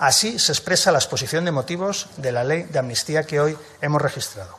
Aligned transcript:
Así 0.00 0.38
se 0.38 0.52
expresa 0.52 0.92
la 0.92 0.98
exposición 0.98 1.44
de 1.44 1.52
motivos 1.52 2.08
de 2.16 2.32
la 2.32 2.42
ley 2.42 2.62
de 2.62 2.78
amnistía 2.78 3.24
que 3.24 3.38
hoy 3.38 3.56
hemos 3.82 4.00
registrado, 4.00 4.58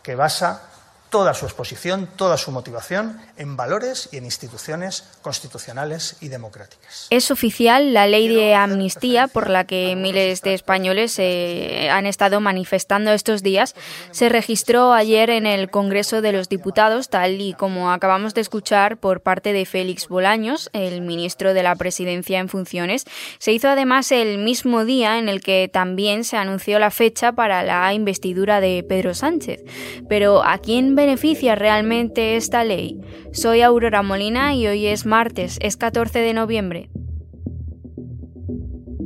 que 0.00 0.14
basa 0.14 0.62
toda 1.10 1.34
su 1.34 1.44
exposición, 1.46 2.08
toda 2.16 2.36
su 2.36 2.50
motivación 2.50 3.20
en 3.36 3.56
valores 3.56 4.08
y 4.12 4.16
en 4.16 4.24
instituciones 4.24 5.04
constitucionales 5.22 6.16
y 6.20 6.28
democráticas. 6.28 7.06
Es 7.10 7.30
oficial 7.30 7.94
la 7.94 8.06
ley 8.06 8.28
de 8.28 8.54
amnistía 8.54 9.28
por 9.28 9.48
la 9.48 9.64
que 9.64 9.94
miles 9.96 10.42
de 10.42 10.54
españoles 10.54 11.16
eh, 11.18 11.88
han 11.90 12.06
estado 12.06 12.40
manifestando 12.40 13.12
estos 13.12 13.42
días. 13.42 13.74
Se 14.10 14.28
registró 14.28 14.92
ayer 14.92 15.30
en 15.30 15.46
el 15.46 15.70
Congreso 15.70 16.22
de 16.22 16.32
los 16.32 16.48
Diputados, 16.48 17.08
tal 17.08 17.40
y 17.40 17.54
como 17.54 17.92
acabamos 17.92 18.34
de 18.34 18.40
escuchar 18.40 18.96
por 18.96 19.20
parte 19.20 19.52
de 19.52 19.64
Félix 19.64 20.08
Bolaños, 20.08 20.70
el 20.72 21.02
ministro 21.02 21.54
de 21.54 21.62
la 21.62 21.76
Presidencia 21.76 22.40
en 22.40 22.48
funciones. 22.48 23.04
Se 23.38 23.52
hizo 23.52 23.68
además 23.68 24.10
el 24.12 24.38
mismo 24.38 24.84
día 24.84 25.18
en 25.18 25.28
el 25.28 25.40
que 25.40 25.70
también 25.72 26.24
se 26.24 26.36
anunció 26.36 26.78
la 26.78 26.90
fecha 26.90 27.32
para 27.32 27.62
la 27.62 27.92
investidura 27.94 28.60
de 28.60 28.84
Pedro 28.88 29.14
Sánchez. 29.14 29.62
Pero 30.08 30.42
¿a 30.42 30.58
quién 30.58 30.95
beneficia 30.96 31.54
realmente 31.54 32.36
esta 32.36 32.64
ley? 32.64 33.00
Soy 33.30 33.60
Aurora 33.60 34.02
Molina 34.02 34.54
y 34.54 34.66
hoy 34.66 34.86
es 34.86 35.06
martes, 35.06 35.58
es 35.60 35.76
14 35.76 36.18
de 36.18 36.34
noviembre. 36.34 36.90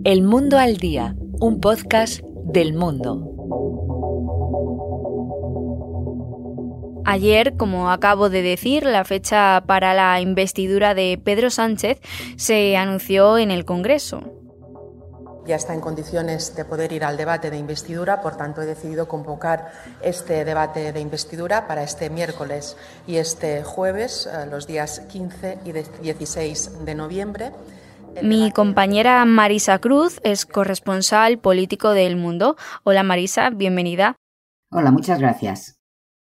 El 0.04 0.22
Mundo 0.22 0.56
al 0.56 0.78
Día, 0.78 1.14
un 1.40 1.60
podcast 1.60 2.22
del 2.44 2.72
mundo. 2.72 3.26
Ayer, 7.04 7.56
como 7.56 7.90
acabo 7.90 8.30
de 8.30 8.40
decir, 8.42 8.84
la 8.84 9.04
fecha 9.04 9.64
para 9.66 9.92
la 9.92 10.20
investidura 10.20 10.94
de 10.94 11.20
Pedro 11.22 11.50
Sánchez 11.50 12.00
se 12.36 12.76
anunció 12.76 13.36
en 13.36 13.50
el 13.50 13.64
Congreso 13.64 14.39
ya 15.46 15.56
está 15.56 15.74
en 15.74 15.80
condiciones 15.80 16.54
de 16.54 16.64
poder 16.64 16.92
ir 16.92 17.04
al 17.04 17.16
debate 17.16 17.50
de 17.50 17.56
investidura, 17.56 18.20
por 18.20 18.36
tanto 18.36 18.62
he 18.62 18.66
decidido 18.66 19.08
convocar 19.08 19.72
este 20.02 20.44
debate 20.44 20.92
de 20.92 21.00
investidura 21.00 21.66
para 21.66 21.82
este 21.82 22.10
miércoles 22.10 22.76
y 23.06 23.16
este 23.16 23.62
jueves, 23.62 24.26
eh, 24.26 24.46
los 24.46 24.66
días 24.66 25.00
15 25.08 25.58
y 25.64 25.72
16 25.72 26.84
de 26.84 26.94
noviembre. 26.94 27.52
Mi 28.22 28.50
compañera 28.50 29.24
Marisa 29.24 29.78
Cruz 29.78 30.20
es 30.24 30.44
corresponsal 30.44 31.38
político 31.38 31.90
del 31.90 32.16
Mundo. 32.16 32.56
Hola 32.82 33.02
Marisa, 33.02 33.50
bienvenida. 33.50 34.16
Hola, 34.70 34.90
muchas 34.90 35.18
gracias. 35.18 35.79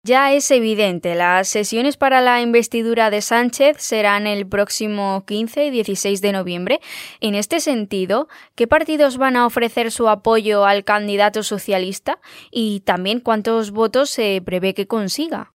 Ya 0.07 0.33
es 0.33 0.53
evidente, 0.53 1.17
las 1.17 1.49
sesiones 1.49 1.97
para 1.97 2.21
la 2.21 2.41
investidura 2.41 3.11
de 3.11 3.21
Sánchez 3.21 3.79
serán 3.81 4.29
el 4.29 4.47
próximo 4.47 5.25
15 5.27 5.67
y 5.67 5.71
16 5.73 6.21
de 6.21 6.31
noviembre. 6.31 6.79
En 7.21 7.35
este 7.35 7.59
sentido, 7.59 8.29
¿qué 8.55 8.69
partidos 8.69 9.19
van 9.19 9.35
a 9.35 9.47
ofrecer 9.47 9.91
su 9.91 10.09
apoyo 10.09 10.65
al 10.65 10.85
candidato 10.85 11.43
socialista 11.43 12.21
y 12.53 12.83
también 12.85 13.19
cuántos 13.19 13.73
votos 13.73 14.09
se 14.09 14.41
prevé 14.45 14.75
que 14.75 14.87
consiga? 14.87 15.53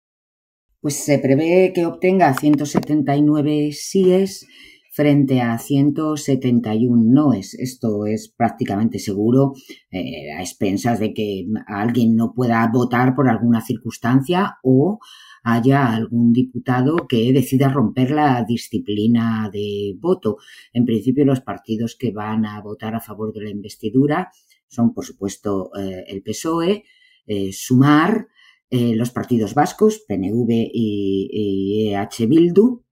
Pues 0.80 0.96
se 0.96 1.20
prevé 1.20 1.72
que 1.72 1.86
obtenga 1.86 2.34
179 2.34 3.70
síes 3.70 4.48
frente 4.90 5.40
a 5.40 5.56
171 5.56 7.12
noes. 7.12 7.54
Esto 7.54 8.06
es 8.06 8.28
prácticamente 8.28 8.98
seguro 8.98 9.54
eh, 9.90 10.32
a 10.36 10.40
expensas 10.40 10.98
de 10.98 11.14
que 11.14 11.46
alguien 11.66 12.16
no 12.16 12.34
pueda 12.34 12.68
votar 12.72 13.14
por 13.14 13.28
alguna 13.28 13.60
circunstancia 13.60 14.58
o 14.62 14.98
haya 15.44 15.94
algún 15.94 16.32
diputado 16.32 17.06
que 17.08 17.32
decida 17.32 17.68
romper 17.70 18.10
la 18.10 18.44
disciplina 18.44 19.48
de 19.52 19.96
voto. 19.98 20.38
En 20.72 20.84
principio, 20.84 21.24
los 21.24 21.40
partidos 21.40 21.96
que 21.96 22.10
van 22.10 22.44
a 22.44 22.60
votar 22.60 22.94
a 22.94 23.00
favor 23.00 23.32
de 23.32 23.44
la 23.44 23.50
investidura 23.50 24.30
son, 24.66 24.92
por 24.92 25.04
supuesto, 25.04 25.70
eh, 25.78 26.04
el 26.08 26.22
PSOE, 26.22 26.84
eh, 27.26 27.52
Sumar, 27.52 28.26
los 28.72 29.10
partidos 29.10 29.52
vascos, 29.52 30.04
PNV 30.06 30.48
y, 30.72 31.28
y 31.32 31.88
EH 31.88 32.26
Bildu, 32.28 32.84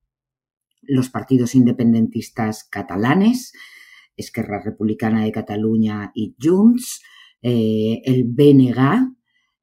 los 0.88 1.10
partidos 1.10 1.54
independentistas 1.54 2.65
catalanes, 2.65 3.53
Esquerra 4.16 4.60
Republicana 4.65 5.25
de 5.25 5.32
Cataluña 5.32 6.10
y 6.15 6.34
Junts, 6.43 7.03
eh, 7.43 8.00
el 8.04 8.25
BNG 8.25 9.15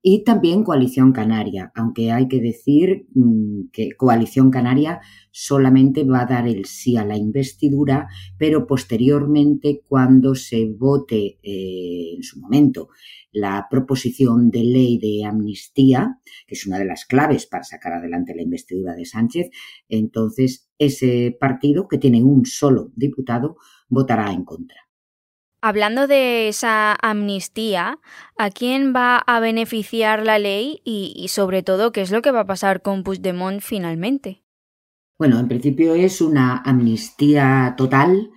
y 0.08 0.24
también 0.24 0.64
Coalición 0.64 1.12
Canaria, 1.12 1.72
aunque 1.74 2.12
hay 2.12 2.28
que 2.28 2.40
decir 2.40 3.08
mm, 3.16 3.70
que 3.74 3.90
Coalición 3.98 4.52
Canaria 4.52 5.02
solamente 5.32 6.04
va 6.04 6.22
a 6.22 6.26
dar 6.28 6.48
el 6.48 6.66
sí 6.66 6.96
a 6.96 7.04
la 7.04 7.18
investidura, 7.18 8.08
pero 8.38 8.68
posteriormente 8.68 9.82
cuando 9.88 10.36
se 10.36 10.70
vote 10.70 11.40
eh, 11.42 12.14
en 12.16 12.22
su 12.22 12.40
momento 12.40 12.90
la 13.36 13.68
proposición 13.70 14.50
de 14.50 14.64
ley 14.64 14.98
de 14.98 15.26
amnistía, 15.26 16.20
que 16.48 16.56
es 16.56 16.66
una 16.66 16.80
de 16.80 16.86
las 16.86 17.06
claves 17.06 17.46
para 17.46 17.66
sacar 17.66 17.92
adelante 17.92 18.34
la 18.34 18.42
investidura 18.42 18.96
de 18.96 19.06
Sánchez, 19.06 19.50
entonces 19.90 20.70
ese 20.80 21.36
partido, 21.38 21.90
que 21.90 21.98
tiene 21.98 22.24
un 22.24 22.46
solo 22.46 22.92
diputado, 22.96 23.58
votará 23.90 24.32
en 24.32 24.46
contra. 24.46 24.78
Hablando 25.62 26.08
de 26.08 26.48
esa 26.48 26.96
amnistía, 27.02 28.00
¿a 28.38 28.50
quién 28.52 28.94
va 28.96 29.18
a 29.18 29.42
beneficiar 29.42 30.24
la 30.24 30.40
ley 30.40 30.82
y, 30.86 31.14
y, 31.18 31.28
sobre 31.28 31.62
todo 31.62 31.92
qué 31.92 32.02
es 32.02 32.12
lo 32.12 32.22
que 32.22 32.32
va 32.32 32.42
a 32.42 32.48
pasar 32.48 32.82
con 32.82 33.04
Puigdemont 33.04 33.62
finalmente? 33.62 34.44
Bueno, 35.18 35.40
en 35.40 35.48
principio 35.50 35.94
es 35.96 36.22
una 36.22 36.58
amnistía 36.58 37.74
total 37.78 38.30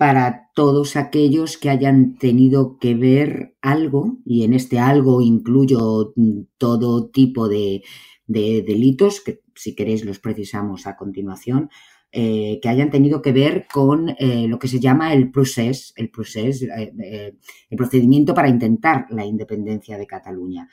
para 0.00 0.48
todos 0.54 0.96
aquellos 0.96 1.58
que 1.58 1.68
hayan 1.68 2.16
tenido 2.16 2.78
que 2.78 2.94
ver 2.94 3.54
algo, 3.60 4.16
y 4.24 4.44
en 4.44 4.54
este 4.54 4.78
algo 4.78 5.20
incluyo 5.20 6.14
todo 6.56 7.10
tipo 7.10 7.50
de, 7.50 7.82
delitos, 8.26 9.20
que 9.20 9.42
si 9.54 9.74
queréis 9.74 10.06
los 10.06 10.18
precisamos 10.18 10.86
a 10.86 10.96
continuación, 10.96 11.68
eh, 12.12 12.60
que 12.62 12.70
hayan 12.70 12.90
tenido 12.90 13.20
que 13.20 13.32
ver 13.32 13.66
con 13.70 14.08
eh, 14.18 14.48
lo 14.48 14.58
que 14.58 14.68
se 14.68 14.80
llama 14.80 15.12
el 15.12 15.30
procés, 15.30 15.92
el 15.96 16.08
procés, 16.08 16.62
eh, 16.62 17.34
el 17.68 17.76
procedimiento 17.76 18.32
para 18.32 18.48
intentar 18.48 19.04
la 19.10 19.26
independencia 19.26 19.98
de 19.98 20.06
Cataluña. 20.06 20.70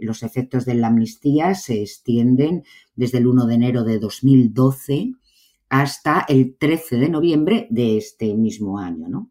los 0.00 0.24
efectos 0.24 0.64
de 0.64 0.74
la 0.74 0.88
amnistía 0.88 1.54
se 1.54 1.82
extienden 1.82 2.64
desde 2.96 3.18
el 3.18 3.28
1 3.28 3.46
de 3.46 3.54
enero 3.54 3.84
de 3.84 4.00
2012 4.00 5.12
hasta 5.70 6.26
el 6.28 6.56
13 6.58 6.96
de 6.96 7.08
noviembre 7.08 7.66
de 7.70 7.96
este 7.96 8.34
mismo 8.34 8.78
año, 8.78 9.08
¿no? 9.08 9.30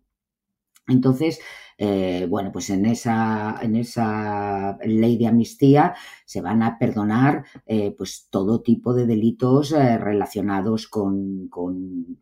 Entonces, 0.87 1.39
eh, 1.77 2.25
bueno, 2.29 2.51
pues 2.51 2.69
en 2.71 2.85
esa, 2.85 3.57
en 3.61 3.75
esa 3.75 4.77
ley 4.83 5.17
de 5.17 5.27
amnistía 5.27 5.95
se 6.25 6.41
van 6.41 6.63
a 6.63 6.77
perdonar 6.79 7.45
eh, 7.65 7.93
pues 7.97 8.27
todo 8.29 8.61
tipo 8.61 8.93
de 8.93 9.05
delitos 9.05 9.71
eh, 9.71 9.97
relacionados 9.97 10.87
con, 10.87 11.47
con, 11.49 12.17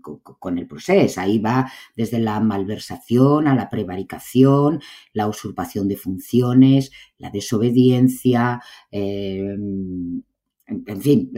con, 0.00 0.58
el 0.58 0.66
proceso. 0.66 1.20
Ahí 1.20 1.38
va 1.38 1.70
desde 1.94 2.18
la 2.18 2.40
malversación 2.40 3.46
a 3.48 3.54
la 3.54 3.70
prevaricación, 3.70 4.80
la 5.12 5.28
usurpación 5.28 5.88
de 5.88 5.96
funciones, 5.96 6.90
la 7.18 7.30
desobediencia, 7.30 8.60
en 10.68 11.00
fin, 11.00 11.32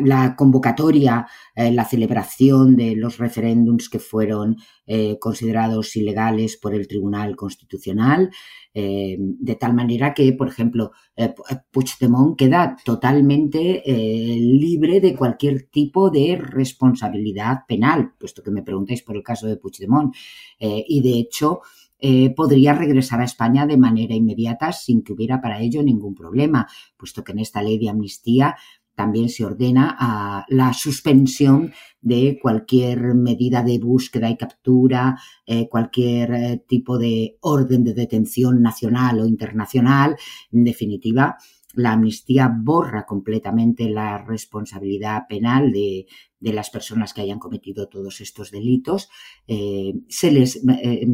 la, 0.00 0.34
convocatoria, 0.36 1.26
eh, 1.54 1.70
la 1.70 1.84
celebración 1.84 2.76
de 2.76 2.96
los 2.96 3.18
referéndums 3.18 3.88
que 3.88 4.00
fueron 4.00 4.56
eh, 4.86 5.16
considerados 5.20 5.94
ilegales 5.96 6.56
por 6.56 6.74
el 6.74 6.88
Tribunal 6.88 7.36
Constitucional, 7.36 8.30
eh, 8.74 9.16
de 9.18 9.54
tal 9.54 9.74
manera 9.74 10.12
que, 10.12 10.32
por 10.32 10.48
ejemplo, 10.48 10.90
Puigdemont 11.70 12.36
queda 12.36 12.74
totalmente 12.84 13.82
libre 13.86 15.00
de 15.00 15.14
cualquier 15.14 15.64
tipo 15.64 16.10
de 16.10 16.36
responsabilidad 16.36 17.60
penal, 17.68 18.12
puesto 18.18 18.42
que 18.42 18.50
me 18.50 18.62
preguntáis 18.62 19.02
por 19.02 19.14
el 19.16 19.22
caso 19.22 19.46
de 19.46 19.56
Puigdemont. 19.58 20.14
y 20.58 21.00
de 21.02 21.18
hecho, 21.18 21.60
eh, 22.04 22.34
podría 22.34 22.74
regresar 22.74 23.20
a 23.20 23.24
España 23.24 23.64
de 23.64 23.76
manera 23.76 24.16
inmediata 24.16 24.72
sin 24.72 25.04
que 25.04 25.12
hubiera 25.12 25.40
para 25.40 25.60
ello 25.60 25.84
ningún 25.84 26.16
problema, 26.16 26.66
puesto 26.96 27.22
que 27.22 27.30
en 27.30 27.38
esta 27.38 27.62
ley 27.62 27.78
de 27.78 27.90
amnistía 27.90 28.56
también 28.94 29.28
se 29.28 29.44
ordena 29.44 30.44
la 30.48 30.72
suspensión 30.72 31.72
de 32.00 32.38
cualquier 32.42 33.14
medida 33.14 33.62
de 33.62 33.78
búsqueda 33.78 34.28
y 34.30 34.36
captura, 34.36 35.16
eh, 35.46 35.68
cualquier 35.68 36.32
eh, 36.32 36.64
tipo 36.66 36.98
de 36.98 37.38
orden 37.40 37.84
de 37.84 37.94
detención 37.94 38.60
nacional 38.60 39.20
o 39.20 39.26
internacional. 39.26 40.16
En 40.50 40.64
definitiva, 40.64 41.36
la 41.74 41.92
amnistía 41.92 42.52
borra 42.54 43.06
completamente 43.06 43.88
la 43.88 44.18
responsabilidad 44.18 45.26
penal 45.28 45.72
de, 45.72 46.06
las 46.40 46.70
personas 46.70 47.14
que 47.14 47.20
hayan 47.20 47.38
cometido 47.38 47.88
todos 47.88 48.20
estos 48.20 48.50
delitos. 48.50 49.08
Eh, 49.46 49.94
se 50.08 50.32
les 50.32 50.56
eh, 50.56 51.06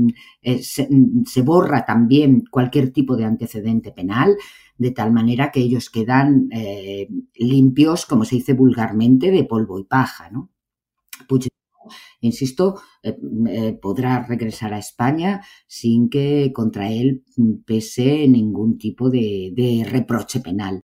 eh, 0.42 0.62
se, 0.62 1.42
borra 1.42 1.84
también 1.84 2.44
cualquier 2.50 2.92
tipo 2.92 3.16
de 3.16 3.24
antecedente 3.24 3.92
penal, 3.92 4.36
de 4.78 4.90
tal 4.90 5.12
manera 5.12 5.50
que 5.50 5.60
ellos 5.60 5.90
quedan 5.90 6.48
limpios, 7.34 8.06
como 8.06 8.24
se 8.24 8.36
dice 8.36 8.54
vulgarmente, 8.54 9.30
de 9.30 9.44
polvo 9.44 9.78
y 9.78 9.84
paja. 9.84 10.30
¿no? 10.30 10.50
Insisto, 12.20 12.80
eh, 13.02 13.16
eh, 13.48 13.78
podrá 13.80 14.24
regresar 14.26 14.74
a 14.74 14.78
España 14.78 15.42
sin 15.66 16.08
que 16.08 16.52
contra 16.52 16.90
él 16.90 17.24
pese 17.66 18.26
ningún 18.28 18.78
tipo 18.78 19.10
de 19.10 19.86
reproche 19.88 20.40
penal. 20.40 20.82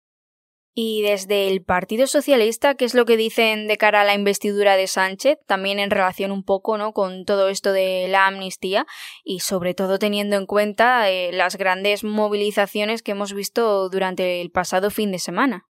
Y 0.82 1.03
desde 1.03 1.49
el 1.49 1.65
Partido 1.65 2.06
Socialista, 2.06 2.75
¿qué 2.77 2.85
es 2.85 2.94
lo 2.94 3.05
que 3.05 3.17
dicen 3.17 3.67
de 3.67 3.77
cara 3.77 4.03
a 4.03 4.05
la 4.05 4.15
investidura 4.15 4.77
de 4.77 4.87
Sánchez? 4.87 5.38
También 5.47 5.81
en 5.81 5.91
relación 5.91 6.31
un 6.31 6.44
poco 6.44 6.79
¿no? 6.79 6.93
con 6.93 7.25
todo 7.25 7.49
esto 7.49 7.73
de 7.73 8.06
la 8.09 8.26
amnistía 8.26 8.87
y 9.25 9.41
sobre 9.41 9.75
todo 9.75 9.99
teniendo 9.99 10.37
en 10.37 10.47
cuenta 10.47 11.11
eh, 11.11 11.33
las 11.33 11.56
grandes 11.56 12.05
movilizaciones 12.05 13.03
que 13.03 13.12
hemos 13.12 13.35
visto 13.35 13.88
durante 13.88 14.41
el 14.41 14.50
pasado 14.50 14.91
fin 14.91 15.11
de 15.11 15.19
semana. 15.19 15.69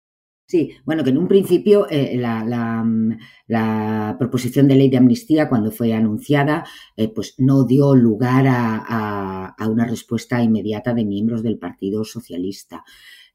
Sí, 0.50 0.72
bueno, 0.86 1.04
que 1.04 1.10
en 1.10 1.18
un 1.18 1.28
principio 1.28 1.88
eh, 1.90 2.16
la, 2.18 4.16
proposición 4.18 4.68
de 4.70 4.76
ley 4.76 4.90
de 4.90 4.96
amnistía, 4.96 5.50
cuando 5.50 5.72
fue 5.72 5.94
anunciada, 5.94 6.66
eh, 6.96 7.10
pues 7.10 7.36
no 7.38 7.66
dio 7.66 7.94
lugar 7.96 8.46
a, 8.48 9.56
una 9.70 9.86
respuesta 9.86 10.42
inmediata 10.42 10.94
de 10.94 11.04
miembros 11.04 11.44
del 11.44 11.58
Partido 11.60 12.06
Socialista. 12.06 12.86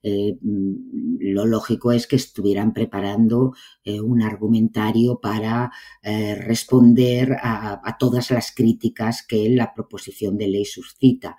Eh, 0.03 0.39
mm, 0.41 1.17
lo 1.35 1.45
lógico 1.45 1.93
es 1.93 2.07
que 2.07 2.17
estuvieran 2.17 2.73
preparando 2.73 3.53
un 3.85 4.23
argumentario 4.23 5.21
para 5.21 5.71
responder 6.03 7.37
a, 7.43 7.97
todas 7.99 8.31
las 8.31 8.53
críticas 8.53 9.23
que 9.23 9.51
la 9.51 9.75
proposición 9.75 10.39
de 10.39 10.49
ley 10.49 10.65
suscita. 10.65 11.37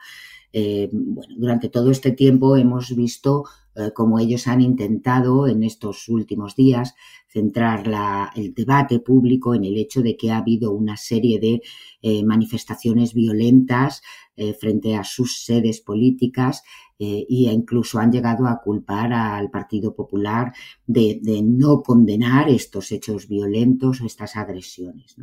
bueno, 0.53 1.33
durante 1.37 1.69
todo 1.69 1.89
este 1.89 2.11
tiempo 2.11 2.57
hemos 2.57 2.95
visto 2.95 3.45
cómo 3.93 4.19
ellos 4.19 4.47
han 4.47 4.61
intentado 4.61 5.47
en 5.47 5.63
estos 5.63 6.07
últimos 6.09 6.55
días 6.55 6.93
centrar 7.27 7.83
el 8.35 8.53
debate 8.53 8.99
público 8.99 9.55
en 9.55 9.63
el 9.63 9.77
hecho 9.77 10.01
de 10.01 10.15
que 10.15 10.31
ha 10.31 10.37
habido 10.37 10.71
una 10.71 10.97
serie 10.97 11.39
de 11.39 12.23
manifestaciones 12.23 13.13
violentas 13.13 14.01
frente 14.59 14.95
a 14.95 15.03
sus 15.03 15.43
sedes 15.43 15.81
políticas 15.81 16.63
eh, 17.05 17.25
y 17.27 17.49
incluso 17.49 17.99
han 17.99 18.11
llegado 18.11 18.47
a 18.47 18.61
culpar 18.61 19.11
al 19.11 19.49
Partido 19.49 19.93
Popular 19.93 20.53
de, 20.85 21.19
no 21.43 21.81
condenar 21.81 22.49
estos 22.49 22.93
hechos 22.93 23.27
violentos 23.27 23.99
o 23.99 24.05
estas 24.05 24.37
agresiones. 24.37 25.15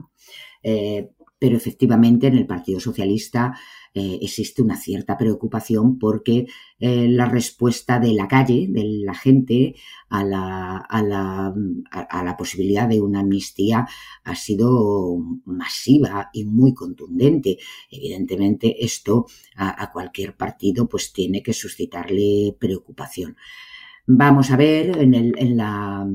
Eh, 0.62 1.10
pero 1.38 1.56
efectivamente 1.56 2.26
en 2.26 2.36
el 2.36 2.46
Partido 2.46 2.80
Socialista 2.80 3.54
eh, 3.92 4.20
existe 4.22 4.62
una 4.62 4.76
cierta 4.76 5.18
preocupación 5.18 5.98
porque 5.98 6.46
eh, 6.78 7.08
la 7.08 7.26
respuesta 7.26 7.98
de 7.98 8.12
la 8.12 8.28
calle, 8.28 8.68
de 8.68 8.84
la 8.84 9.14
gente, 9.14 9.74
a 10.08 10.22
la, 10.22 10.76
a, 10.76 11.02
la, 11.02 11.52
a, 11.90 12.24
la, 12.24 12.36
posibilidad 12.36 12.88
de 12.88 13.00
una 13.00 13.20
amnistía 13.20 13.88
ha 14.22 14.34
sido 14.36 15.18
masiva 15.44 16.30
y 16.32 16.44
muy 16.44 16.72
contundente. 16.72 17.58
Evidentemente, 17.90 18.84
esto 18.84 19.26
a, 19.56 19.90
cualquier 19.92 20.36
partido 20.36 20.88
pues 20.88 21.12
tiene 21.12 21.42
que 21.42 21.52
suscitarle 21.52 22.56
preocupación. 22.60 23.36
Vamos 24.06 24.50
a 24.52 24.56
ver 24.56 24.98
en, 24.98 25.14
el, 25.14 25.34
en 25.36 25.56
la 25.56 26.06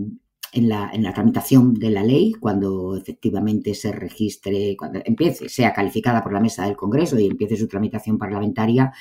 en 0.55 0.69
la, 0.69 0.89
en 0.91 1.03
la, 1.03 1.13
tramitación 1.13 1.73
de 1.73 1.89
la 1.89 2.01
ley, 2.01 2.33
cuando 2.33 2.95
efectivamente 2.95 3.75
se 3.75 3.91
registre, 3.91 4.75
cuando 4.77 5.01
empiece, 5.03 5.49
sea 5.49 5.73
calificada 5.73 6.23
por 6.23 6.31
la 6.31 6.39
mesa 6.39 6.65
del 6.65 6.77
Congreso 6.77 7.19
y 7.19 7.27
empiece 7.27 7.57
su 7.57 7.67
tramitación 7.67 8.17
parlamentaria, 8.17 8.93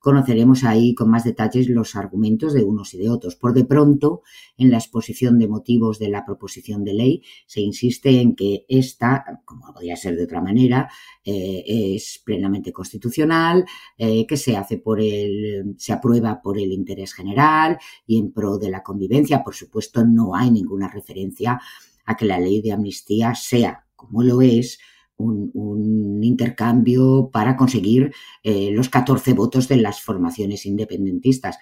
conoceremos 0.00 0.64
ahí 0.64 0.94
con 0.94 1.10
más 1.10 1.24
detalles 1.24 1.68
los 1.68 1.94
argumentos 1.94 2.54
de 2.54 2.64
unos 2.64 2.94
y 2.94 2.98
de 2.98 3.10
otros. 3.10 3.36
Por 3.36 3.52
de 3.52 3.64
pronto, 3.64 4.22
en 4.56 4.70
la 4.70 4.78
exposición 4.78 5.38
de 5.38 5.46
motivos 5.46 5.98
de 5.98 6.08
la 6.08 6.24
proposición 6.24 6.84
de 6.84 6.94
ley, 6.94 7.22
se 7.46 7.60
insiste 7.60 8.20
en 8.20 8.34
que 8.34 8.64
esta, 8.68 9.42
como 9.44 9.72
podría 9.72 9.96
ser 9.96 10.16
de 10.16 10.24
otra 10.24 10.40
manera, 10.40 10.90
eh, 11.24 11.62
es 11.66 12.20
plenamente 12.24 12.72
constitucional, 12.72 13.66
eh, 13.98 14.26
que 14.26 14.38
se 14.38 14.56
hace 14.56 14.78
por 14.78 15.00
el, 15.00 15.74
se 15.76 15.92
aprueba 15.92 16.40
por 16.42 16.58
el 16.58 16.72
interés 16.72 17.12
general 17.12 17.78
y 18.06 18.18
en 18.18 18.32
pro 18.32 18.58
de 18.58 18.70
la 18.70 18.82
convivencia. 18.82 19.44
Por 19.44 19.54
supuesto, 19.54 20.04
no 20.04 20.34
hay 20.34 20.50
ninguna 20.50 20.88
referencia 20.88 21.60
a 22.06 22.16
que 22.16 22.24
la 22.24 22.40
ley 22.40 22.62
de 22.62 22.72
amnistía 22.72 23.34
sea, 23.34 23.86
como 23.94 24.22
lo 24.22 24.40
es, 24.40 24.78
un, 25.20 26.20
intercambio 26.22 27.30
para 27.32 27.56
conseguir 27.56 28.12
eh, 28.42 28.70
los 28.72 28.88
14 28.88 29.32
votos 29.32 29.68
de 29.68 29.76
las 29.76 30.00
formaciones 30.02 30.66
independentistas, 30.66 31.58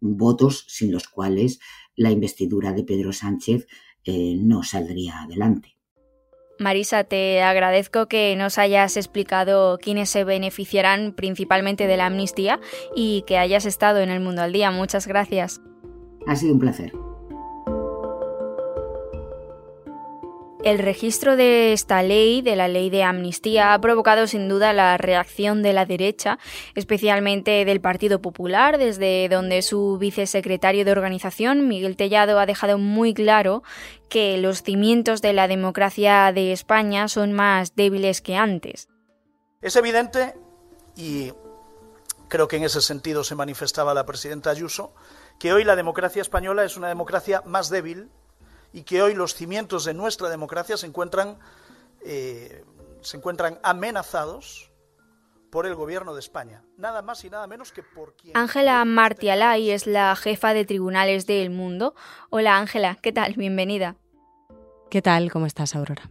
votos 0.00 0.64
sin 0.68 0.90
los 0.90 1.08
cuales 1.08 1.60
la 1.96 2.10
investidura 2.10 2.72
de 2.72 2.84
Pedro 2.84 3.12
Sánchez 3.12 3.66
eh, 4.04 4.36
no 4.38 4.62
saldría 4.62 5.22
adelante. 5.22 5.76
Marisa, 6.58 7.04
te 7.04 7.42
agradezco 7.42 8.06
que 8.06 8.36
nos 8.36 8.58
hayas 8.58 8.96
explicado 8.96 9.78
quiénes 9.78 10.10
se 10.10 10.24
beneficiarán 10.24 11.14
principalmente 11.14 11.86
de 11.86 11.96
la 11.96 12.06
amnistía 12.06 12.60
y 12.94 13.24
que 13.26 13.38
hayas 13.38 13.64
estado 13.64 14.00
en 14.00 14.10
el 14.10 14.20
mundo 14.20 14.42
al 14.42 14.52
día. 14.52 14.70
Muchas 14.70 15.06
gracias. 15.06 15.60
Ha 16.26 16.36
sido 16.36 16.52
un 16.52 16.60
placer. 16.60 16.92
El 20.62 20.78
registro 20.78 21.36
de 21.36 21.72
esta 21.72 22.02
ley, 22.02 22.42
de 22.42 22.54
la 22.54 22.68
ley 22.68 22.90
de 22.90 23.02
amnistía, 23.02 23.72
ha 23.72 23.80
provocado 23.80 24.26
sin 24.26 24.46
duda 24.46 24.74
la 24.74 24.98
reacción 24.98 25.62
de 25.62 25.72
la 25.72 25.86
derecha, 25.86 26.38
especialmente 26.74 27.64
del 27.64 27.80
Partido 27.80 28.20
Popular, 28.20 28.76
desde 28.76 29.30
donde 29.30 29.62
su 29.62 29.96
vicesecretario 29.96 30.84
de 30.84 30.92
organización, 30.92 31.66
Miguel 31.66 31.96
Tellado, 31.96 32.38
ha 32.38 32.44
dejado 32.44 32.76
muy 32.76 33.14
claro 33.14 33.62
que 34.10 34.36
los 34.36 34.62
cimientos 34.62 35.22
de 35.22 35.32
la 35.32 35.48
democracia 35.48 36.30
de 36.30 36.52
España 36.52 37.08
son 37.08 37.32
más 37.32 37.74
débiles 37.74 38.20
que 38.20 38.36
antes. 38.36 38.90
Es 39.62 39.76
evidente, 39.76 40.34
y 40.94 41.32
creo 42.28 42.48
que 42.48 42.56
en 42.56 42.64
ese 42.64 42.82
sentido 42.82 43.24
se 43.24 43.34
manifestaba 43.34 43.94
la 43.94 44.04
presidenta 44.04 44.50
Ayuso, 44.50 44.94
que 45.38 45.54
hoy 45.54 45.64
la 45.64 45.74
democracia 45.74 46.20
española 46.20 46.64
es 46.64 46.76
una 46.76 46.88
democracia 46.88 47.42
más 47.46 47.70
débil 47.70 48.10
y 48.72 48.82
que 48.82 49.02
hoy 49.02 49.14
los 49.14 49.34
cimientos 49.34 49.84
de 49.84 49.94
nuestra 49.94 50.28
democracia 50.28 50.76
se 50.76 50.86
encuentran, 50.86 51.38
eh, 52.04 52.64
se 53.02 53.16
encuentran 53.16 53.58
amenazados 53.62 54.70
por 55.50 55.66
el 55.66 55.74
gobierno 55.74 56.14
de 56.14 56.20
España. 56.20 56.62
Nada 56.76 57.02
más 57.02 57.24
y 57.24 57.30
nada 57.30 57.46
menos 57.46 57.72
que 57.72 57.82
por 57.82 58.14
quien... 58.14 58.36
Ángela 58.36 58.84
Martialay 58.84 59.70
es 59.70 59.86
la 59.86 60.14
jefa 60.16 60.54
de 60.54 60.64
tribunales 60.64 61.26
del 61.26 61.50
mundo. 61.50 61.94
Hola 62.30 62.56
Ángela, 62.56 62.96
¿qué 63.02 63.12
tal? 63.12 63.34
Bienvenida. 63.34 63.96
¿Qué 64.90 65.02
tal? 65.02 65.30
¿Cómo 65.30 65.46
estás, 65.46 65.74
Aurora? 65.74 66.10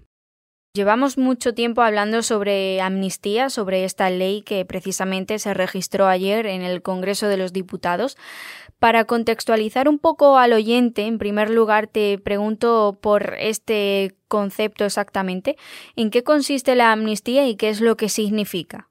Llevamos 0.74 1.18
mucho 1.18 1.56
tiempo 1.56 1.82
hablando 1.82 2.22
sobre 2.22 2.80
amnistía, 2.80 3.50
sobre 3.50 3.86
esta 3.86 4.10
ley 4.12 4.44
que 4.44 4.64
precisamente 4.66 5.40
se 5.40 5.54
registró 5.54 6.06
ayer 6.06 6.46
en 6.46 6.62
el 6.62 6.84
Congreso 6.84 7.28
de 7.28 7.38
los 7.38 7.54
Diputados. 7.54 8.18
Para 8.80 9.04
contextualizar 9.04 9.90
un 9.90 10.00
poco 10.00 10.38
al 10.38 10.54
oyente, 10.54 11.06
en 11.06 11.18
primer 11.18 11.50
lugar 11.50 11.88
te 11.88 12.18
pregunto 12.18 12.98
por 13.02 13.36
este 13.38 14.16
concepto 14.30 14.86
exactamente, 14.86 15.58
¿en 15.98 16.10
qué 16.10 16.24
consiste 16.24 16.76
la 16.76 16.94
amnistía 16.94 17.46
y 17.46 17.58
qué 17.58 17.68
es 17.70 17.82
lo 17.82 17.98
que 17.98 18.08
significa? 18.08 18.90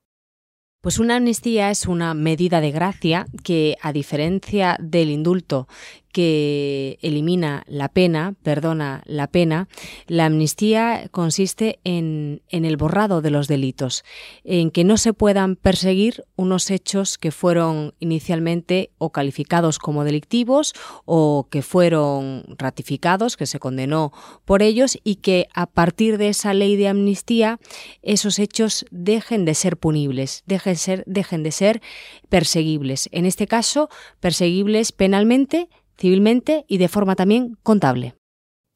Pues 0.83 0.99
una 0.99 1.16
amnistía 1.16 1.71
es 1.71 1.87
una 1.87 2.12
medida 2.14 2.61
de 2.61 2.71
gracia 2.71 3.26
que, 3.42 3.76
a 3.80 3.92
diferencia 3.92 4.76
del 4.78 5.09
indulto, 5.09 5.66
que 6.12 6.99
elimina 7.03 7.65
la 7.67 7.88
pena, 7.88 8.35
perdona 8.43 9.03
la 9.07 9.27
pena, 9.27 9.69
la 10.07 10.27
amnistía 10.27 11.09
consiste 11.11 11.79
en, 11.85 12.43
el 12.49 12.77
borrado 12.77 13.21
de 13.23 13.31
los 13.31 13.49
delitos, 13.49 14.05
en 14.45 14.71
que 14.71 14.85
no 14.85 14.97
se 14.97 15.12
puedan 15.12 15.57
perseguir 15.57 16.25
unos 16.37 16.71
hechos 16.71 17.19
que 17.19 17.31
fueron 17.31 17.95
inicialmente 18.00 18.91
o 18.99 19.11
calificados 19.11 19.79
como 19.79 20.05
delictivos 20.05 20.73
o 21.05 21.47
que 21.50 21.62
fueron 21.62 22.45
ratificados, 22.59 23.37
que 23.37 23.47
se 23.47 23.59
condenó 23.59 24.12
por 24.45 24.62
ellos 24.62 24.99
y 25.05 25.17
que 25.17 25.49
a 25.55 25.67
partir 25.67 26.19
de 26.19 26.29
esa 26.29 26.55
ley 26.55 26.77
de 26.77 26.88
amnistía 26.88 27.59
esos 28.03 28.38
hechos 28.38 28.87
dejen 28.91 29.45
de 29.45 29.55
ser 29.55 29.77
punibles, 29.77 30.43
dejen 30.47 31.43
de 31.43 31.53
ser 31.53 31.83
perseguibles. 32.29 33.09
En 33.12 33.27
este 33.27 33.47
caso, 33.47 33.88
perseguibles 34.21 34.93
penalmente 34.93 35.69
civilmente 35.99 36.64
y 36.69 36.78
de 36.78 36.88
forma 36.88 37.17
también 37.17 37.57
contable. 37.62 38.14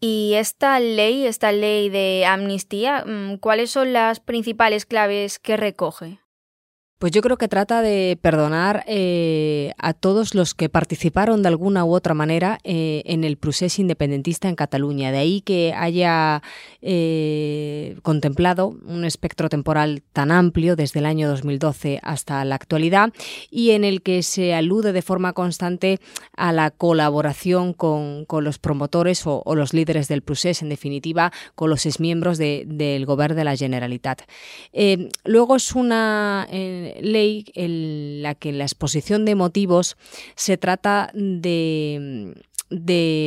Y 0.00 0.32
esta 0.34 0.80
ley, 0.80 1.26
esta 1.26 1.52
ley 1.52 1.88
de 1.88 2.26
amnistía, 2.26 3.04
mm, 3.06 3.36
¿cuáles 3.36 3.70
son 3.70 3.92
las 3.92 4.18
principales 4.18 4.84
claves 4.84 5.38
que 5.38 5.56
recoge? 5.56 6.18
Pues 7.02 7.10
yo 7.10 7.20
creo 7.20 7.36
que 7.36 7.48
trata 7.48 7.82
de 7.82 8.16
perdonar 8.22 8.84
eh, 8.86 9.72
a 9.76 9.92
todos 9.92 10.36
los 10.36 10.54
que 10.54 10.68
participaron 10.68 11.42
de 11.42 11.48
alguna 11.48 11.84
u 11.84 11.94
otra 11.96 12.14
manera 12.14 12.60
eh, 12.62 13.02
en 13.06 13.24
el 13.24 13.38
proceso 13.38 13.82
independentista 13.82 14.48
en 14.48 14.54
Cataluña. 14.54 15.10
De 15.10 15.18
ahí 15.18 15.40
que 15.40 15.74
haya 15.76 16.44
eh, 16.80 17.96
contemplado 18.02 18.76
un 18.86 19.04
espectro 19.04 19.48
temporal 19.48 20.04
tan 20.12 20.30
amplio 20.30 20.76
desde 20.76 21.00
el 21.00 21.06
año 21.06 21.28
2012 21.28 21.98
hasta 22.04 22.44
la 22.44 22.54
actualidad 22.54 23.12
y 23.50 23.72
en 23.72 23.82
el 23.82 24.02
que 24.02 24.22
se 24.22 24.54
alude 24.54 24.92
de 24.92 25.02
forma 25.02 25.32
constante 25.32 25.98
a 26.36 26.52
la 26.52 26.70
colaboración 26.70 27.72
con, 27.72 28.26
los 28.30 28.60
promotores 28.60 29.24
o, 29.26 29.42
los 29.56 29.74
líderes 29.74 30.06
del 30.06 30.22
proceso, 30.22 30.64
en 30.64 30.68
definitiva, 30.68 31.32
con 31.56 31.68
los 31.68 31.84
exmiembros 31.84 32.38
del 32.38 33.06
Gobierno 33.06 33.34
de 33.34 33.44
la 33.44 33.56
Generalitat. 33.56 34.22
luego 35.24 35.56
es 35.56 35.72
una 35.74 36.46
ley 37.00 37.46
en 37.54 38.22
la 38.22 38.34
que 38.34 38.52
la 38.52 38.64
exposición 38.64 39.24
de 39.24 39.34
motivos 39.34 39.96
se 40.34 40.56
trata 40.56 41.10
de 41.14 42.34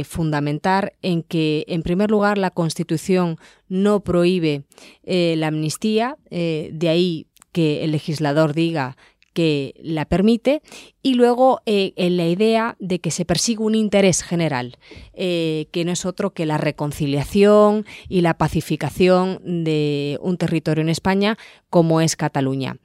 fundamentar 0.08 0.94
en 1.02 1.24
que, 1.24 1.66
en 1.68 1.84
primer 1.84 2.12
lugar, 2.12 2.38
la 2.38 2.52
Constitución 2.52 3.38
no 3.68 4.02
prohíbe 4.02 4.64
eh, 5.04 5.36
la 5.38 5.48
amnistía, 5.48 6.18
eh, 6.30 6.70
de 6.74 6.90
ahí 6.90 7.28
que 7.52 7.86
el 7.86 7.92
legislador 7.92 8.54
diga 8.54 8.98
que 9.36 9.76
la 9.84 10.06
permite 10.06 10.62
y 11.04 11.14
luego 11.14 11.60
eh, 11.66 11.94
en 11.98 12.16
la 12.16 12.26
idea 12.26 12.78
de 12.80 13.00
que 13.00 13.12
se 13.12 13.26
persigue 13.26 13.62
un 13.62 13.76
interés 13.76 14.24
general, 14.24 14.78
eh, 15.14 15.68
que 15.72 15.84
no 15.84 15.92
es 15.92 16.06
otro 16.06 16.34
que 16.34 16.46
la 16.46 16.58
reconciliación 16.58 17.86
y 18.08 18.22
la 18.22 18.38
pacificación 18.38 19.42
de 19.44 20.18
un 20.22 20.38
territorio 20.38 20.82
en 20.82 20.90
España 20.90 21.38
como 21.70 22.00
es 22.00 22.16
Cataluña. 22.16 22.78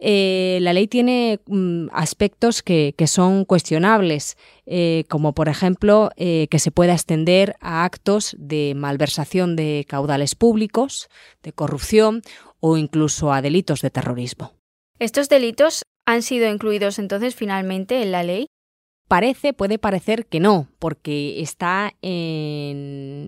Eh, 0.00 0.58
la 0.60 0.72
ley 0.72 0.88
tiene 0.88 1.38
mm, 1.46 1.86
aspectos 1.92 2.62
que, 2.62 2.94
que, 2.98 3.06
son 3.06 3.44
cuestionables, 3.44 4.36
como 5.08 5.34
por 5.34 5.48
ejemplo 5.48 6.10
que 6.16 6.58
se 6.58 6.70
pueda 6.70 6.92
extender 6.92 7.56
a 7.60 7.84
actos 7.84 8.36
de 8.38 8.74
malversación 8.76 9.54
de 9.54 9.84
caudales 9.88 10.34
públicos, 10.34 11.08
de 11.42 11.52
corrupción 11.52 12.22
o 12.60 12.76
incluso 12.76 13.32
a 13.32 13.42
delitos 13.42 13.82
de 13.82 13.90
terrorismo. 13.90 14.52
Estos 14.98 15.28
delitos 15.28 15.82
han 16.06 16.22
sido 16.22 16.48
incluidos 16.48 16.98
entonces 16.98 17.34
finalmente 17.34 18.02
en 18.02 18.12
la 18.12 18.22
ley? 18.22 18.51
Parece, 19.12 19.52
puede 19.52 19.78
parecer 19.78 20.24
que 20.24 20.40
no, 20.40 20.68
porque 20.78 21.42
está 21.42 21.92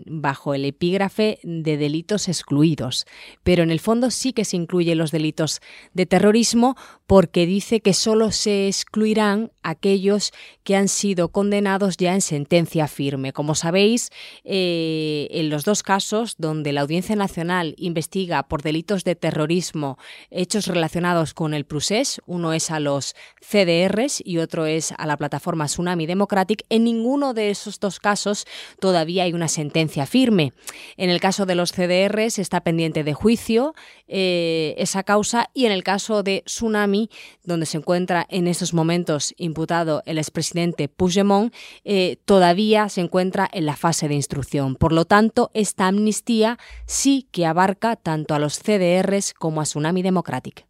bajo 0.06 0.54
el 0.54 0.64
epígrafe 0.64 1.38
de 1.42 1.76
delitos 1.76 2.26
excluidos, 2.28 3.04
pero 3.42 3.62
en 3.62 3.70
el 3.70 3.80
fondo 3.80 4.10
sí 4.10 4.32
que 4.32 4.46
se 4.46 4.56
incluyen 4.56 4.96
los 4.96 5.10
delitos 5.10 5.60
de 5.92 6.06
terrorismo 6.06 6.74
porque 7.06 7.44
dice 7.44 7.80
que 7.80 7.92
solo 7.92 8.32
se 8.32 8.66
excluirán 8.66 9.52
aquellos 9.62 10.32
que 10.62 10.74
han 10.74 10.88
sido 10.88 11.28
condenados 11.28 11.98
ya 11.98 12.14
en 12.14 12.22
sentencia 12.22 12.88
firme. 12.88 13.34
Como 13.34 13.54
sabéis, 13.54 14.10
eh, 14.44 15.28
en 15.32 15.50
los 15.50 15.66
dos 15.66 15.82
casos 15.82 16.36
donde 16.38 16.72
la 16.72 16.80
Audiencia 16.80 17.14
Nacional 17.14 17.74
investiga 17.76 18.44
por 18.44 18.62
delitos 18.62 19.04
de 19.04 19.16
terrorismo 19.16 19.98
hechos 20.30 20.66
relacionados 20.66 21.34
con 21.34 21.52
el 21.52 21.66
procés, 21.66 22.22
uno 22.24 22.54
es 22.54 22.70
a 22.70 22.80
los 22.80 23.14
CDRs 23.42 24.22
y 24.24 24.38
otro 24.38 24.64
es 24.64 24.94
a 24.96 25.06
la 25.06 25.18
plataforma 25.18 25.68
Tsunami 25.74 26.06
Democratic, 26.06 26.64
en 26.68 26.84
ninguno 26.84 27.34
de 27.34 27.50
esos 27.50 27.80
dos 27.80 27.98
casos 27.98 28.46
todavía 28.78 29.24
hay 29.24 29.32
una 29.32 29.48
sentencia 29.48 30.06
firme. 30.06 30.52
En 30.96 31.10
el 31.10 31.20
caso 31.20 31.46
de 31.46 31.56
los 31.56 31.72
CDRs 31.72 32.38
está 32.38 32.60
pendiente 32.60 33.02
de 33.02 33.12
juicio 33.12 33.74
eh, 34.06 34.74
esa 34.78 35.02
causa 35.02 35.50
y 35.52 35.66
en 35.66 35.72
el 35.72 35.82
caso 35.82 36.22
de 36.22 36.42
Tsunami, 36.46 37.10
donde 37.42 37.66
se 37.66 37.78
encuentra 37.78 38.26
en 38.28 38.46
estos 38.46 38.72
momentos 38.72 39.34
imputado 39.36 40.02
el 40.06 40.18
expresidente 40.18 40.88
Puigdemont, 40.88 41.52
eh, 41.84 42.18
todavía 42.24 42.88
se 42.88 43.00
encuentra 43.00 43.48
en 43.52 43.66
la 43.66 43.76
fase 43.76 44.08
de 44.08 44.14
instrucción. 44.14 44.76
Por 44.76 44.92
lo 44.92 45.04
tanto, 45.04 45.50
esta 45.54 45.88
amnistía 45.88 46.58
sí 46.86 47.28
que 47.32 47.46
abarca 47.46 47.96
tanto 47.96 48.34
a 48.34 48.38
los 48.38 48.60
CDRs 48.60 49.34
como 49.34 49.60
a 49.60 49.64
Tsunami 49.64 50.02
Democratic. 50.02 50.66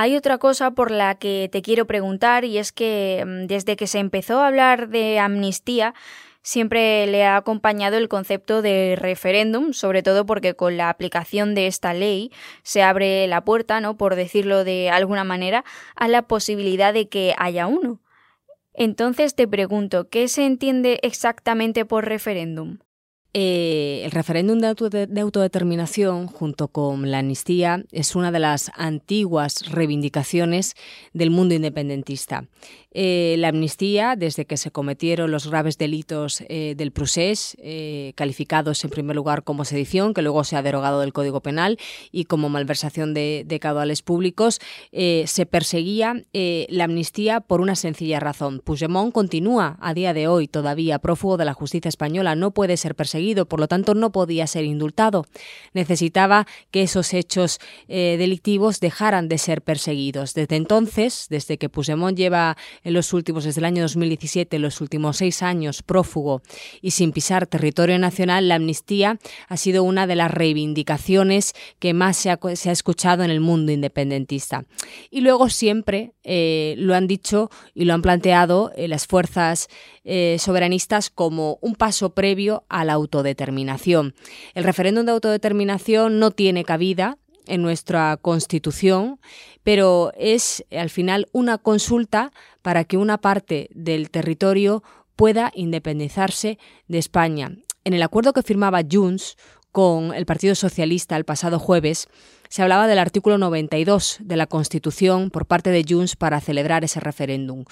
Hay 0.00 0.16
otra 0.16 0.38
cosa 0.38 0.70
por 0.70 0.90
la 0.90 1.16
que 1.16 1.50
te 1.52 1.60
quiero 1.60 1.86
preguntar 1.86 2.46
y 2.46 2.56
es 2.56 2.72
que 2.72 3.22
mm, 3.26 3.46
desde 3.48 3.76
que 3.76 3.86
se 3.86 3.98
empezó 3.98 4.40
a 4.40 4.46
hablar 4.46 4.88
de 4.88 5.18
amnistía, 5.18 5.92
siempre 6.40 7.06
le 7.06 7.26
ha 7.26 7.36
acompañado 7.36 7.98
el 7.98 8.08
concepto 8.08 8.62
de 8.62 8.96
referéndum, 8.98 9.74
sobre 9.74 10.02
todo 10.02 10.24
porque 10.24 10.54
con 10.54 10.78
la 10.78 10.88
aplicación 10.88 11.54
de 11.54 11.66
esta 11.66 11.92
ley 11.92 12.32
se 12.62 12.82
abre 12.82 13.26
la 13.26 13.44
puerta, 13.44 13.82
¿no? 13.82 13.98
por 13.98 14.14
decirlo 14.14 14.64
de 14.64 14.88
alguna 14.88 15.22
manera, 15.22 15.66
a 15.96 16.08
la 16.08 16.22
posibilidad 16.22 16.94
de 16.94 17.10
que 17.10 17.34
haya 17.36 17.66
uno. 17.66 18.00
Entonces 18.72 19.34
te 19.34 19.46
pregunto, 19.46 20.08
¿qué 20.08 20.28
se 20.28 20.46
entiende 20.46 20.98
exactamente 21.02 21.84
por 21.84 22.06
referéndum? 22.06 22.78
Eh, 23.32 24.02
el 24.04 24.10
referéndum 24.10 24.58
de, 24.58 25.20
autodeterminación, 25.20 26.26
junto 26.26 26.66
con 26.66 27.10
la 27.12 27.20
amnistía, 27.20 27.84
es 27.92 28.16
una 28.16 28.32
de 28.32 28.40
las 28.40 28.72
antiguas 28.74 29.70
reivindicaciones 29.70 30.74
del 31.12 31.30
mundo 31.30 31.54
independentista. 31.54 32.46
Eh, 32.92 33.36
la 33.38 33.48
amnistía, 33.48 34.16
desde 34.16 34.44
que 34.44 34.56
se 34.56 34.70
cometieron 34.70 35.30
los 35.30 35.48
graves 35.48 35.78
delitos 35.78 36.42
eh, 36.48 36.74
del 36.76 36.92
procés, 36.92 37.56
calificados 38.14 38.82
en 38.84 38.90
primer 38.90 39.16
lugar 39.16 39.44
como 39.44 39.64
sedición, 39.64 40.14
que 40.14 40.22
luego 40.22 40.44
se 40.44 40.56
ha 40.56 40.62
derogado 40.62 41.00
del 41.00 41.12
Código 41.12 41.40
Penal, 41.40 41.78
y 42.10 42.24
como 42.24 42.48
malversación 42.48 43.14
de, 43.14 43.44
de 43.46 43.60
caudales 43.60 44.02
públicos, 44.02 44.60
se 44.90 45.46
perseguía 45.46 46.24
la 46.32 46.84
amnistía 46.84 47.40
por 47.40 47.60
una 47.60 47.76
sencilla 47.76 48.20
razón. 48.20 48.60
Puigdemont 48.64 49.12
continúa 49.12 49.78
a 49.80 49.94
día 49.94 50.12
de 50.14 50.26
hoy 50.26 50.48
todavía 50.48 50.98
prófugo 50.98 51.36
de 51.36 51.44
la 51.44 51.54
justicia 51.54 51.88
española, 51.88 52.34
no 52.34 52.50
puede 52.50 52.76
ser 52.76 52.94
perseguido 52.94 53.30
por 53.46 53.60
lo 53.60 53.68
tanto 53.68 53.94
no 53.94 54.10
podía 54.12 54.46
ser 54.46 54.64
indultado. 54.64 55.26
Necesitaba 55.72 56.46
que 56.70 56.82
esos 56.82 57.14
hechos 57.14 57.58
eh, 57.88 58.16
delictivos 58.18 58.80
dejaran 58.80 59.28
de 59.28 59.38
ser 59.38 59.62
perseguidos. 59.62 60.34
Desde 60.34 60.56
entonces, 60.56 61.26
desde 61.28 61.58
que 61.58 61.68
Puigdemont 61.68 62.16
lleva 62.16 62.56
en 62.82 62.94
los 62.94 63.12
últimos, 63.12 63.44
desde 63.44 63.60
el 63.60 63.64
año 63.64 63.82
2017, 63.82 64.58
los 64.58 64.80
últimos 64.80 65.18
seis 65.18 65.42
años 65.42 65.82
prófugo 65.82 66.42
y 66.80 66.92
sin 66.92 67.12
pisar 67.12 67.46
territorio 67.46 67.98
nacional, 67.98 68.48
la 68.48 68.56
amnistía 68.56 69.18
ha 69.48 69.56
sido 69.56 69.82
una 69.82 70.06
de 70.06 70.16
las 70.16 70.30
reivindicaciones 70.30 71.52
que 71.78 71.94
más 71.94 72.16
se 72.16 72.30
ha, 72.30 72.38
escuchado 72.72 73.22
en 73.22 73.30
el 73.30 73.40
mundo 73.40 73.72
independentista. 73.72 74.64
Y 75.10 75.20
luego 75.20 75.48
siempre 75.48 76.12
eh, 76.22 76.74
lo 76.78 76.94
han 76.94 77.06
dicho 77.06 77.50
y 77.74 77.84
lo 77.84 77.94
han 77.94 78.02
planteado 78.02 78.72
eh, 78.76 78.88
las 78.88 79.06
fuerzas 79.06 79.68
soberanistas 80.38 81.08
como 81.08 81.58
un 81.60 81.76
paso 81.76 82.14
previo 82.14 82.64
a 82.68 82.84
la 82.84 82.94
autodeterminación. 82.94 84.14
El 84.54 84.64
referéndum 84.64 85.04
de 85.04 85.12
autodeterminación 85.12 86.18
no 86.18 86.30
tiene 86.30 86.64
cabida 86.64 87.18
en 87.46 87.62
nuestra 87.62 88.16
Constitución, 88.16 89.20
pero 89.62 90.12
es 90.16 90.64
al 90.70 90.90
final 90.90 91.28
una 91.32 91.58
consulta 91.58 92.32
para 92.62 92.84
que 92.84 92.96
una 92.96 93.18
parte 93.18 93.68
del 93.72 94.10
territorio 94.10 94.82
pueda 95.16 95.52
independizarse 95.54 96.58
de 96.88 96.98
España. 96.98 97.56
En 97.84 97.94
el 97.94 98.02
acuerdo 98.02 98.32
que 98.32 98.42
firmaba 98.42 98.82
Junts 98.90 99.36
con 99.72 100.14
el 100.14 100.26
Partido 100.26 100.54
Socialista 100.54 101.16
el 101.16 101.24
pasado 101.24 101.58
jueves, 101.58 102.08
se 102.50 102.62
hablaba 102.62 102.88
del 102.88 102.98
artículo 102.98 103.38
92 103.38 104.18
de 104.20 104.36
la 104.36 104.48
Constitución 104.48 105.30
por 105.30 105.46
parte 105.46 105.70
de 105.70 105.84
Junts 105.88 106.16
para 106.16 106.40
celebrar 106.40 106.82
ese 106.82 106.98
referéndum. 106.98 107.64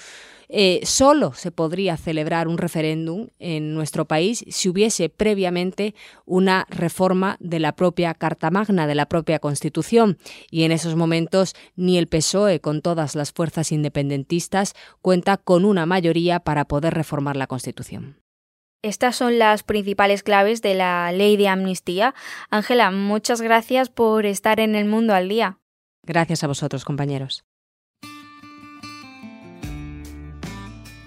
Eh, 0.47 0.79
solo 0.83 1.33
se 1.33 1.51
podría 1.51 1.95
celebrar 1.97 2.47
un 2.47 2.57
referéndum 2.57 3.27
en 3.37 3.75
nuestro 3.75 4.05
país 4.05 4.43
si 4.47 4.69
hubiese 4.69 5.09
previamente 5.09 5.93
una 6.25 6.65
reforma 6.69 7.35
de 7.39 7.59
la 7.59 7.75
propia 7.75 8.13
Carta 8.13 8.49
Magna, 8.49 8.87
de 8.87 8.95
la 8.95 9.07
propia 9.07 9.39
Constitución. 9.39 10.17
Y 10.49 10.63
en 10.63 10.71
esos 10.71 10.95
momentos 10.95 11.55
ni 11.75 11.97
el 11.97 12.07
PSOE, 12.07 12.61
con 12.61 12.81
todas 12.81 13.15
las 13.15 13.33
fuerzas 13.33 13.73
independentistas, 13.73 14.75
cuenta 15.01 15.37
con 15.37 15.65
una 15.65 15.85
mayoría 15.85 16.39
para 16.39 16.65
poder 16.65 16.93
reformar 16.93 17.35
la 17.35 17.47
Constitución. 17.47 18.28
Estas 18.81 19.15
son 19.17 19.39
las 19.39 19.63
principales 19.63 20.23
claves 20.23 20.61
de 20.61 20.73
la 20.73 21.11
ley 21.11 21.35
de 21.35 21.49
amnistía. 21.49 22.15
Ángela, 22.49 22.91
muchas 22.91 23.41
gracias 23.41 23.89
por 23.89 24.25
estar 24.25 24.59
en 24.61 24.75
el 24.75 24.85
mundo 24.85 25.13
al 25.13 25.27
día. 25.27 25.59
Gracias 26.03 26.43
a 26.43 26.47
vosotros, 26.47 26.85
compañeros. 26.85 27.43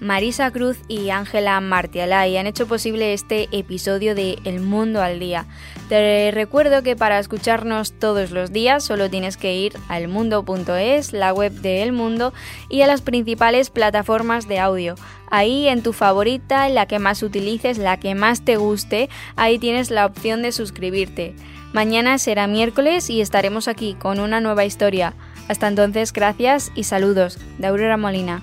Marisa 0.02 0.50
Cruz 0.50 0.78
y 0.88 1.11
Ángela 1.11 1.61
Martialay 1.61 2.37
han 2.37 2.49
hecho 2.49 2.66
posible 2.66 3.12
este 3.12 3.49
episodio 3.52 4.16
de 4.16 4.37
El 4.42 4.59
Mundo 4.59 5.00
al 5.00 5.21
Día. 5.21 5.47
Te 5.88 6.32
recuerdo 6.32 6.82
que 6.82 6.97
para 6.97 7.21
escucharnos 7.21 7.92
todos 7.92 8.32
los 8.32 8.52
días 8.52 8.82
solo 8.82 9.09
tienes 9.09 9.37
que 9.37 9.54
ir 9.54 9.75
a 9.88 10.00
elmundo.es, 10.00 11.12
la 11.12 11.32
web 11.32 11.52
de 11.52 11.85
El 11.85 11.92
Mundo, 11.92 12.32
y 12.68 12.82
a 12.82 12.88
las 12.88 13.00
principales 13.00 13.71
plataformas 13.71 14.49
de 14.49 14.59
audio. 14.59 14.97
Ahí 15.30 15.68
en 15.68 15.85
tu 15.85 15.92
favorita, 15.92 16.68
la 16.68 16.87
que 16.87 16.99
más 16.99 17.23
utilices, 17.23 17.78
la 17.78 17.97
que 17.97 18.16
más 18.16 18.44
te 18.44 18.56
guste, 18.56 19.09
ahí 19.37 19.61
tienes 19.61 19.92
la 19.92 20.04
opción 20.04 20.42
de 20.42 20.50
suscribirte. 20.50 21.37
Mañana 21.73 22.18
será 22.18 22.49
miércoles 22.49 23.09
y 23.09 23.21
estaremos 23.21 23.68
aquí 23.68 23.94
con 23.94 24.18
una 24.18 24.40
nueva 24.40 24.64
historia. 24.64 25.14
Hasta 25.47 25.68
entonces, 25.68 26.12
gracias 26.12 26.73
y 26.75 26.85
saludos 26.85 27.38
de 27.59 27.68
Aurora 27.68 27.97
Molina. 27.97 28.42